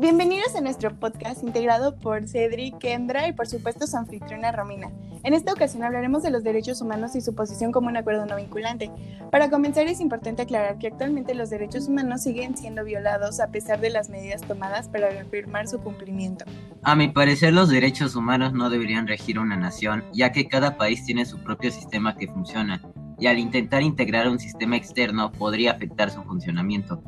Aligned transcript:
Bienvenidos 0.00 0.54
a 0.54 0.60
nuestro 0.60 0.94
podcast 0.94 1.42
integrado 1.42 1.96
por 1.96 2.28
Cedric, 2.28 2.78
Kendra 2.78 3.26
y 3.26 3.32
por 3.32 3.48
supuesto 3.48 3.84
su 3.88 3.96
anfitriona 3.96 4.52
Romina. 4.52 4.92
En 5.24 5.34
esta 5.34 5.52
ocasión 5.52 5.82
hablaremos 5.82 6.22
de 6.22 6.30
los 6.30 6.44
derechos 6.44 6.80
humanos 6.80 7.16
y 7.16 7.20
su 7.20 7.34
posición 7.34 7.72
como 7.72 7.88
un 7.88 7.96
acuerdo 7.96 8.24
no 8.24 8.36
vinculante. 8.36 8.92
Para 9.32 9.50
comenzar 9.50 9.88
es 9.88 9.98
importante 9.98 10.42
aclarar 10.42 10.78
que 10.78 10.86
actualmente 10.86 11.34
los 11.34 11.50
derechos 11.50 11.88
humanos 11.88 12.22
siguen 12.22 12.56
siendo 12.56 12.84
violados 12.84 13.40
a 13.40 13.48
pesar 13.48 13.80
de 13.80 13.90
las 13.90 14.08
medidas 14.08 14.42
tomadas 14.42 14.88
para 14.88 15.10
reafirmar 15.10 15.66
su 15.66 15.80
cumplimiento. 15.80 16.44
A 16.84 16.94
mi 16.94 17.08
parecer 17.08 17.52
los 17.52 17.68
derechos 17.68 18.14
humanos 18.14 18.52
no 18.52 18.70
deberían 18.70 19.08
regir 19.08 19.40
una 19.40 19.56
nación, 19.56 20.04
ya 20.12 20.30
que 20.30 20.46
cada 20.46 20.76
país 20.76 21.04
tiene 21.04 21.26
su 21.26 21.38
propio 21.38 21.72
sistema 21.72 22.14
que 22.16 22.28
funciona, 22.28 22.80
y 23.18 23.26
al 23.26 23.40
intentar 23.40 23.82
integrar 23.82 24.28
un 24.28 24.38
sistema 24.38 24.76
externo 24.76 25.32
podría 25.32 25.72
afectar 25.72 26.08
su 26.08 26.22
funcionamiento. 26.22 27.02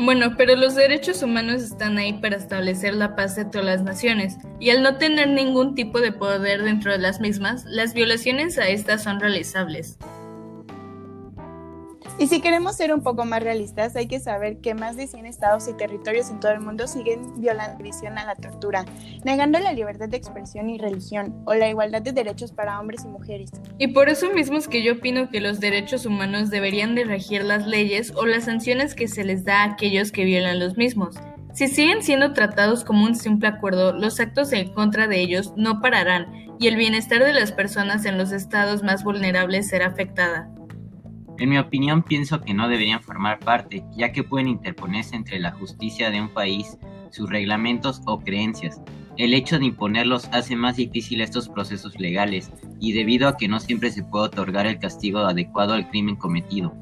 Bueno, 0.00 0.36
pero 0.36 0.54
los 0.54 0.76
derechos 0.76 1.24
humanos 1.24 1.60
están 1.60 1.98
ahí 1.98 2.12
para 2.12 2.36
establecer 2.36 2.94
la 2.94 3.16
paz 3.16 3.34
de 3.34 3.44
todas 3.44 3.66
las 3.66 3.82
naciones, 3.82 4.36
y 4.60 4.70
al 4.70 4.84
no 4.84 4.96
tener 4.96 5.28
ningún 5.28 5.74
tipo 5.74 6.00
de 6.00 6.12
poder 6.12 6.62
dentro 6.62 6.92
de 6.92 6.98
las 6.98 7.18
mismas, 7.18 7.64
las 7.64 7.94
violaciones 7.94 8.58
a 8.58 8.68
estas 8.68 9.02
son 9.02 9.18
realizables. 9.18 9.98
Y 12.20 12.26
si 12.26 12.40
queremos 12.40 12.74
ser 12.74 12.92
un 12.92 13.02
poco 13.02 13.24
más 13.24 13.40
realistas, 13.44 13.94
hay 13.94 14.08
que 14.08 14.18
saber 14.18 14.58
que 14.58 14.74
más 14.74 14.96
de 14.96 15.06
100 15.06 15.26
estados 15.26 15.68
y 15.68 15.72
territorios 15.74 16.30
en 16.30 16.40
todo 16.40 16.50
el 16.50 16.58
mundo 16.58 16.88
siguen 16.88 17.40
violando 17.40 17.78
la 17.78 18.20
a 18.20 18.26
la 18.26 18.34
tortura, 18.34 18.84
negando 19.24 19.60
la 19.60 19.72
libertad 19.72 20.08
de 20.08 20.16
expresión 20.16 20.68
y 20.68 20.78
religión, 20.78 21.40
o 21.44 21.54
la 21.54 21.68
igualdad 21.68 22.02
de 22.02 22.10
derechos 22.10 22.50
para 22.50 22.80
hombres 22.80 23.04
y 23.04 23.08
mujeres. 23.08 23.52
Y 23.78 23.88
por 23.88 24.08
eso 24.08 24.32
mismo 24.32 24.58
es 24.58 24.66
que 24.66 24.82
yo 24.82 24.94
opino 24.94 25.30
que 25.30 25.40
los 25.40 25.60
derechos 25.60 26.06
humanos 26.06 26.50
deberían 26.50 26.96
de 26.96 27.04
regir 27.04 27.44
las 27.44 27.68
leyes 27.68 28.12
o 28.16 28.26
las 28.26 28.44
sanciones 28.44 28.96
que 28.96 29.06
se 29.06 29.22
les 29.22 29.44
da 29.44 29.62
a 29.62 29.72
aquellos 29.72 30.10
que 30.10 30.24
violan 30.24 30.58
los 30.58 30.76
mismos. 30.76 31.14
Si 31.52 31.68
siguen 31.68 32.02
siendo 32.02 32.32
tratados 32.32 32.82
como 32.84 33.04
un 33.04 33.14
simple 33.14 33.48
acuerdo, 33.48 33.92
los 33.92 34.18
actos 34.18 34.52
en 34.52 34.72
contra 34.72 35.06
de 35.06 35.20
ellos 35.20 35.52
no 35.56 35.80
pararán 35.80 36.48
y 36.58 36.66
el 36.66 36.76
bienestar 36.76 37.22
de 37.22 37.32
las 37.32 37.52
personas 37.52 38.04
en 38.06 38.18
los 38.18 38.32
estados 38.32 38.82
más 38.82 39.04
vulnerables 39.04 39.68
será 39.68 39.86
afectada. 39.86 40.50
En 41.38 41.50
mi 41.50 41.58
opinión 41.58 42.02
pienso 42.02 42.40
que 42.40 42.52
no 42.52 42.68
deberían 42.68 43.00
formar 43.00 43.38
parte, 43.38 43.84
ya 43.96 44.10
que 44.10 44.24
pueden 44.24 44.48
interponerse 44.48 45.14
entre 45.14 45.38
la 45.38 45.52
justicia 45.52 46.10
de 46.10 46.20
un 46.20 46.30
país, 46.30 46.78
sus 47.10 47.30
reglamentos 47.30 48.02
o 48.06 48.18
creencias. 48.18 48.80
El 49.16 49.32
hecho 49.34 49.60
de 49.60 49.66
imponerlos 49.66 50.28
hace 50.32 50.56
más 50.56 50.76
difícil 50.76 51.20
estos 51.20 51.48
procesos 51.48 51.98
legales, 52.00 52.50
y 52.80 52.92
debido 52.92 53.28
a 53.28 53.36
que 53.36 53.46
no 53.46 53.60
siempre 53.60 53.92
se 53.92 54.02
puede 54.02 54.26
otorgar 54.26 54.66
el 54.66 54.80
castigo 54.80 55.20
adecuado 55.20 55.74
al 55.74 55.88
crimen 55.88 56.16
cometido. 56.16 56.74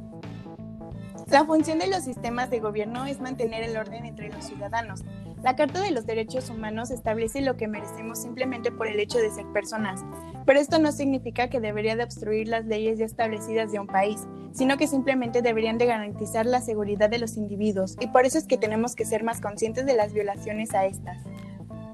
La 1.31 1.45
función 1.45 1.79
de 1.79 1.89
los 1.89 2.05
sistemas 2.05 2.49
de 2.49 2.61
gobierno 2.61 3.05
es 3.05 3.21
mantener 3.21 3.63
el 3.63 3.77
orden 3.77 4.07
entre 4.07 4.31
los 4.31 4.45
ciudadanos. 4.45 5.03
La 5.43 5.55
Carta 5.55 5.81
de 5.81 5.91
los 5.91 6.07
Derechos 6.07 6.51
Humanos 6.51 6.91
establece 6.91 7.41
lo 7.41 7.57
que 7.57 7.69
merecemos 7.69 8.21
simplemente 8.21 8.73
por 8.73 8.89
el 8.89 8.99
hecho 8.99 9.19
de 9.19 9.31
ser 9.31 9.47
personas, 9.53 10.05
pero 10.45 10.59
esto 10.59 10.79
no 10.79 10.93
significa 10.93 11.49
que 11.49 11.61
debería 11.61 11.95
de 11.95 12.05
obstruir 12.05 12.49
las 12.49 12.65
leyes 12.65 12.99
ya 12.99 13.05
establecidas 13.05 13.71
de 13.71 13.79
un 13.79 13.87
país, 13.87 14.27
sino 14.53 14.77
que 14.77 14.87
simplemente 14.87 15.43
deberían 15.43 15.79
de 15.79 15.87
garantizar 15.87 16.47
la 16.47 16.61
seguridad 16.61 17.11
de 17.11 17.19
los 17.19 17.37
individuos, 17.37 17.97
y 18.01 18.09
por 18.09 18.25
eso 18.25 18.39
es 18.39 18.47
que 18.47 18.57
tenemos 18.57 18.97
que 18.97 19.05
ser 19.05 19.25
más 19.25 19.41
conscientes 19.41 19.87
de 19.87 19.95
las 19.95 20.13
violaciones 20.13 20.75
a 20.75 20.87
estas. 20.87 21.19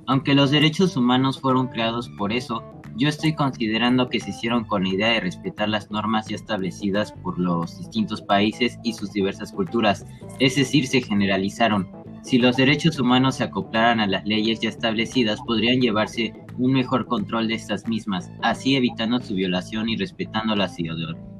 Aunque 0.06 0.34
los 0.34 0.50
derechos 0.50 0.96
humanos 0.96 1.40
fueron 1.40 1.68
creados 1.68 2.08
por 2.18 2.32
eso, 2.32 2.62
yo 2.96 3.08
estoy 3.08 3.34
considerando 3.34 4.08
que 4.08 4.20
se 4.20 4.30
hicieron 4.30 4.64
con 4.64 4.84
la 4.84 4.90
idea 4.90 5.08
de 5.08 5.20
respetar 5.20 5.68
las 5.68 5.90
normas 5.90 6.28
ya 6.28 6.36
establecidas 6.36 7.12
por 7.12 7.38
los 7.38 7.78
distintos 7.78 8.20
países 8.20 8.78
y 8.82 8.92
sus 8.92 9.12
diversas 9.12 9.52
culturas, 9.52 10.06
es 10.38 10.56
decir, 10.56 10.86
se 10.86 11.00
generalizaron. 11.00 12.02
Si 12.22 12.38
los 12.38 12.56
derechos 12.56 12.98
humanos 12.98 13.36
se 13.36 13.44
acoplaran 13.44 14.00
a 14.00 14.06
las 14.06 14.24
leyes 14.24 14.60
ya 14.60 14.68
establecidas, 14.68 15.40
podrían 15.46 15.80
llevarse 15.80 16.33
un 16.58 16.72
mejor 16.72 17.06
control 17.06 17.48
de 17.48 17.55
estas 17.55 17.86
mismas, 17.88 18.30
así 18.42 18.77
evitando 18.77 19.20
su 19.20 19.34
violación 19.34 19.88
y 19.88 19.96
respetando 19.96 20.55
las 20.55 20.77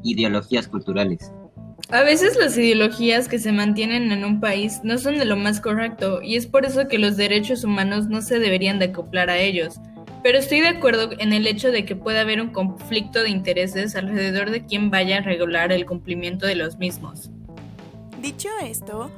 ideologías 0.03 0.69
culturales. 0.69 1.33
A 1.91 2.03
veces 2.03 2.37
las 2.37 2.57
ideologías 2.57 3.29
que 3.29 3.39
se 3.39 3.53
mantienen 3.53 4.13
en 4.13 4.25
un 4.25 4.41
país 4.41 4.81
no 4.83 4.99
son 4.99 5.19
de 5.19 5.25
lo 5.25 5.37
más 5.37 5.61
correcto 5.61 6.21
y 6.23 6.37
es 6.37 6.47
por 6.47 6.65
eso 6.65 6.89
que 6.89 6.99
los 6.99 7.17
derechos 7.17 7.65
humanos 7.65 8.09
no 8.09 8.23
se 8.23 8.39
deberían 8.39 8.79
de 8.79 8.87
acoplar 8.87 9.31
a 9.31 9.39
ellos 9.39 9.79
pero 10.23 10.39
estoy 10.39 10.61
de 10.61 10.69
acuerdo 10.69 11.11
en 11.19 11.33
el 11.33 11.47
hecho 11.47 11.73
de 11.73 11.85
que 11.85 11.97
puede 11.97 12.21
haber 12.21 12.41
un 12.41 12.51
conflicto 12.51 13.23
de 13.23 13.31
intereses 13.31 13.97
alrededor 13.97 14.51
de 14.51 14.65
quien 14.65 14.91
vaya 14.91 15.19
a 15.19 15.21
regular 15.21 15.73
el 15.73 15.85
cumplimiento 15.85 16.47
de 16.47 16.55
los 16.55 16.79
mismos. 16.79 17.31
Dicho 18.21 18.49
esto, 18.63 19.11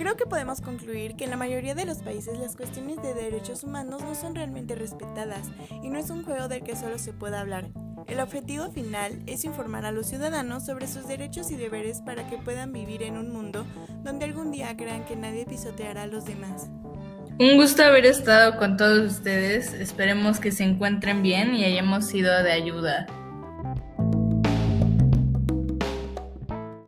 creo 0.00 0.16
que 0.16 0.24
podemos 0.24 0.62
concluir 0.62 1.14
que 1.14 1.24
en 1.24 1.30
la 1.30 1.36
mayoría 1.36 1.74
de 1.74 1.84
los 1.84 1.98
países 1.98 2.38
las 2.38 2.56
cuestiones 2.56 3.02
de 3.02 3.12
derechos 3.12 3.64
humanos 3.64 4.00
no 4.02 4.14
son 4.14 4.34
realmente 4.34 4.74
respetadas 4.74 5.48
y 5.82 5.90
no 5.90 5.98
es 5.98 6.08
un 6.08 6.24
juego 6.24 6.48
del 6.48 6.62
que 6.62 6.74
solo 6.74 6.98
se 6.98 7.12
pueda 7.12 7.38
hablar. 7.38 7.68
El 8.06 8.20
objetivo 8.20 8.70
final 8.70 9.22
es 9.26 9.44
informar 9.44 9.84
a 9.84 9.92
los 9.92 10.06
ciudadanos 10.06 10.64
sobre 10.64 10.88
sus 10.88 11.06
derechos 11.06 11.50
y 11.50 11.56
deberes 11.56 12.00
para 12.00 12.26
que 12.30 12.38
puedan 12.38 12.72
vivir 12.72 13.02
en 13.02 13.18
un 13.18 13.30
mundo 13.30 13.66
donde 14.02 14.24
algún 14.24 14.50
día 14.50 14.74
crean 14.74 15.04
que 15.04 15.16
nadie 15.16 15.44
pisoteará 15.44 16.04
a 16.04 16.06
los 16.06 16.24
demás. 16.24 16.70
Un 17.38 17.58
gusto 17.58 17.84
haber 17.84 18.06
estado 18.06 18.56
con 18.56 18.78
todos 18.78 19.00
ustedes. 19.00 19.74
Esperemos 19.74 20.40
que 20.40 20.50
se 20.50 20.64
encuentren 20.64 21.22
bien 21.22 21.54
y 21.54 21.66
hayamos 21.66 22.06
sido 22.06 22.42
de 22.42 22.52
ayuda. 22.52 23.06